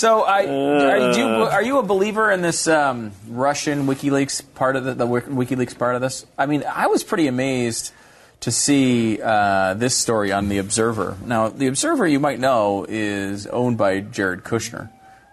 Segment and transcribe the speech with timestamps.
[0.00, 4.84] So, I, are, you, are you a believer in this um, Russian WikiLeaks part of
[4.84, 6.24] the, the WikiLeaks part of this?
[6.38, 7.92] I mean, I was pretty amazed
[8.40, 11.18] to see uh, this story on the Observer.
[11.22, 14.88] Now, the Observer, you might know, is owned by Jared Kushner,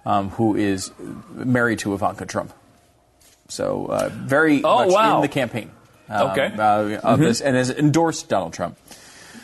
[0.06, 0.92] um, who is
[1.32, 2.52] married to Ivanka Trump.
[3.48, 5.16] So, uh, very Oh, much wow.
[5.16, 5.72] in the campaign.
[6.10, 6.48] um, Okay.
[6.58, 8.78] uh, of this, and has endorsed Donald Trump.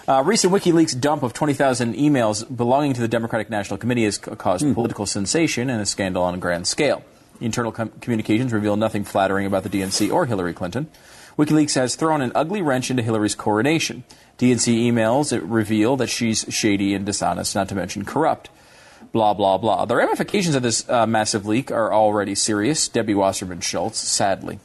[0.06, 4.36] Uh, recent WikiLeaks dump of 20,000 emails belonging to the Democratic National Committee has ca-
[4.36, 7.04] caused political sensation and a scandal on a grand scale.
[7.40, 10.90] Internal com- communications reveal nothing flattering about the DNC or Hillary Clinton.
[11.38, 14.04] WikiLeaks has thrown an ugly wrench into Hillary's coronation.
[14.38, 18.50] DNC emails reveal that she's shady and dishonest, not to mention corrupt.
[19.14, 19.86] Blah, blah, blah.
[19.86, 22.90] The ramifications of this uh, massive leak are already serious.
[22.90, 24.60] Debbie Wasserman Schultz, sadly,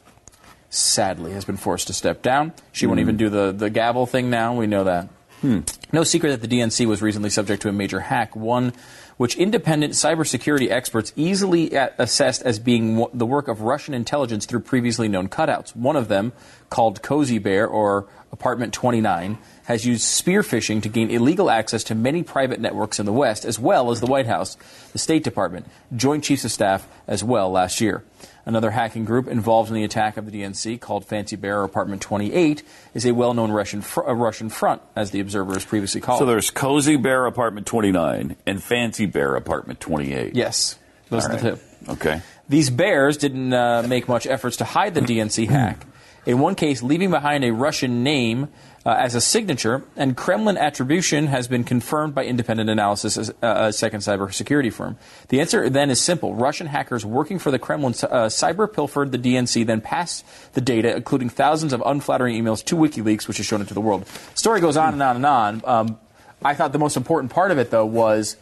[0.69, 2.53] sadly, has been forced to step down.
[2.73, 4.55] She won't even do the, the gavel thing now.
[4.55, 5.09] We know that.
[5.41, 5.61] Hmm.
[5.92, 8.72] No secret that the DNC was recently subject to a major hack, one
[9.19, 15.09] which independent cybersecurity experts easily assessed as being the work of Russian intelligence through previously
[15.09, 15.75] known cutouts.
[15.75, 16.33] One of them,
[16.70, 21.94] called Cozy Bear or Apartment 29, has used spear phishing to gain illegal access to
[21.94, 24.56] many private networks in the West, as well as the White House,
[24.92, 25.66] the State Department,
[25.97, 28.05] Joint Chiefs of Staff as well last year.
[28.47, 32.62] Another hacking group involved in the attack of the DNC, called Fancy Bear Apartment 28,
[32.95, 36.20] is a well-known Russian fr- uh, Russian front, as the Observer has previously called.
[36.20, 36.28] So it.
[36.28, 40.37] there's Cozy Bear Apartment 29 and Fancy Bear Apartment 28.
[40.37, 40.78] yes,
[41.11, 41.92] those All are the two.
[41.92, 42.23] Okay.
[42.48, 45.84] These bears didn't uh, make much efforts to hide the DNC hack.
[46.28, 48.49] In one case, leaving behind a Russian name
[48.84, 53.34] uh, as a signature, and Kremlin attribution has been confirmed by independent analysis as uh,
[53.43, 54.99] a second cybersecurity firm.
[55.28, 56.34] The answer then is simple.
[56.34, 60.22] Russian hackers working for the Kremlin uh, cyber pilfered the DNC, then passed
[60.53, 63.81] the data, including thousands of unflattering emails, to WikiLeaks, which has shown it to the
[63.81, 64.06] world.
[64.34, 65.62] story goes on and on and on.
[65.65, 65.99] Um,
[66.45, 68.37] I thought the most important part of it, though, was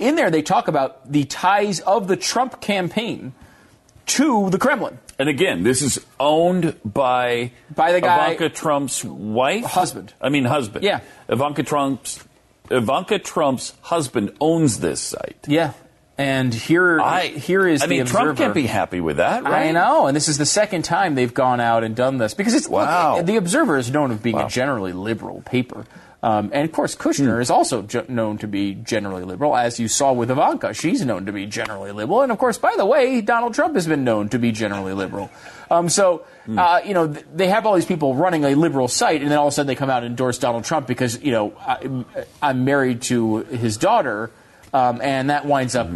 [0.00, 3.32] in there they talk about the ties of the Trump campaign
[4.06, 4.98] to the Kremlin.
[5.18, 10.12] And again, this is owned by By the guy- Ivanka Trump's wife, Husband.
[10.20, 10.84] I mean husband.
[10.84, 11.00] Yeah.
[11.28, 12.22] Ivanka Trump's
[12.70, 15.36] Ivanka Trump's husband owns this site.
[15.46, 15.72] Yeah.
[16.18, 19.68] And here, I here is I the mean, Trump can't be happy with that, right?
[19.68, 22.54] I know, and this is the second time they've gone out and done this because
[22.54, 24.46] it's look, the Observer is known of being Wow.
[24.46, 25.84] a generally liberal paper,
[26.22, 27.40] um, and of course Kushner Hmm.
[27.40, 30.72] is also ge- known to be generally liberal, as you saw with Ivanka.
[30.74, 33.86] She's known to be generally liberal, and of course, by the way, Donald Trump has
[33.86, 35.30] been known to be generally liberal.
[35.70, 36.58] Um, so, Hmm.
[36.58, 39.38] uh, you know, th- they have all these people running a liberal site, and then
[39.38, 41.78] all of a sudden they come out and endorse Donald Trump because you know I,
[42.42, 44.30] I'm married to his daughter.
[44.74, 45.86] Um, and that winds up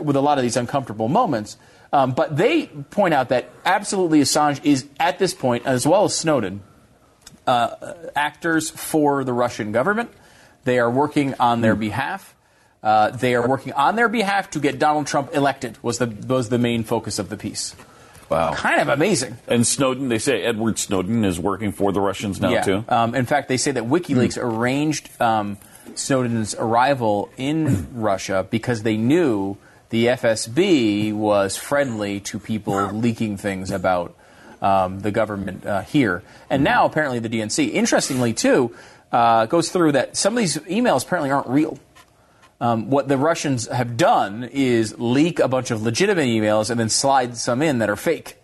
[0.00, 1.56] with a lot of these uncomfortable moments.
[1.92, 6.14] Um, but they point out that absolutely Assange is, at this point, as well as
[6.16, 6.60] Snowden,
[7.46, 10.10] uh, actors for the Russian government.
[10.64, 12.34] They are working on their behalf.
[12.82, 15.78] Uh, they are working on their behalf to get Donald Trump elected.
[15.82, 17.74] Was the was the main focus of the piece.
[18.28, 18.54] Wow.
[18.54, 19.38] Kind of amazing.
[19.46, 22.62] And Snowden, they say Edward Snowden is working for the Russians now yeah.
[22.62, 22.84] too.
[22.88, 25.58] Um, in fact, they say that WikiLeaks arranged um,
[25.94, 29.56] Snowden's arrival in Russia because they knew
[29.90, 34.16] the FSB was friendly to people leaking things about
[34.62, 36.22] um, the government uh, here.
[36.50, 38.74] And now, apparently, the DNC, interestingly, too,
[39.12, 41.78] uh, goes through that some of these emails apparently aren't real.
[42.60, 46.88] Um, what the Russians have done is leak a bunch of legitimate emails and then
[46.88, 48.38] slide some in that are fake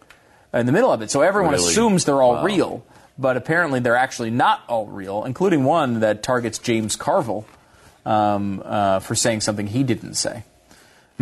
[0.52, 1.10] in the middle of it.
[1.10, 1.70] So everyone Really?
[1.70, 2.44] assumes they're all Wow.
[2.44, 2.84] real,
[3.18, 7.46] but apparently they're actually not all real, including one that targets James Carville
[8.04, 10.44] um, uh, for saying something he didn't say.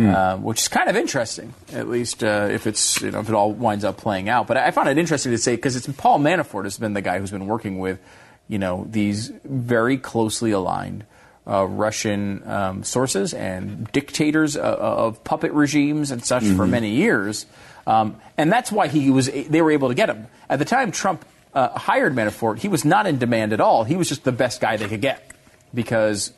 [0.09, 3.35] Uh, which is kind of interesting, at least uh, if it's you know if it
[3.35, 4.47] all winds up playing out.
[4.47, 7.19] But I found it interesting to say because it's Paul Manafort has been the guy
[7.19, 7.99] who's been working with
[8.47, 11.05] you know these very closely aligned
[11.45, 17.45] uh, Russian um, sources and dictators uh, of puppet regimes and such for many years,
[17.85, 20.91] um, and that's why he was they were able to get him at the time.
[20.91, 22.59] Trump uh, hired Manafort.
[22.59, 23.83] He was not in demand at all.
[23.83, 25.31] He was just the best guy they could get
[25.73, 26.31] because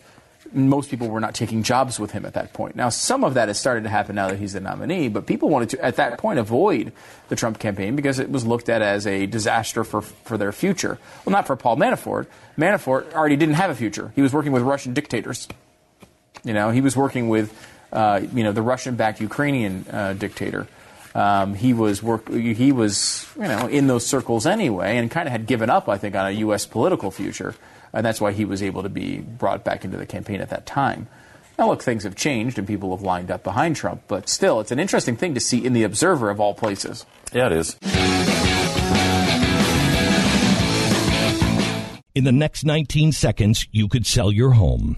[0.51, 2.75] most people were not taking jobs with him at that point.
[2.75, 5.49] Now, some of that has started to happen now that he's the nominee, but people
[5.49, 6.91] wanted to, at that point, avoid
[7.29, 10.99] the Trump campaign because it was looked at as a disaster for, for their future.
[11.25, 12.27] Well, not for Paul Manafort.
[12.57, 14.11] Manafort already didn't have a future.
[14.15, 15.47] He was working with Russian dictators.
[16.43, 17.55] You know, he was working with,
[17.91, 20.67] uh, you know, the Russian-backed Ukrainian uh, dictator.
[21.15, 25.31] Um, he was work, he was, you know, in those circles anyway, and kind of
[25.31, 26.65] had given up, I think, on a U.S.
[26.65, 27.53] political future
[27.93, 30.65] and that's why he was able to be brought back into the campaign at that
[30.65, 31.07] time.
[31.57, 34.71] Now, look, things have changed and people have lined up behind Trump, but still, it's
[34.71, 37.05] an interesting thing to see in the Observer of all places.
[37.31, 37.77] Yeah, it is.
[42.15, 44.97] In the next 19 seconds, you could sell your home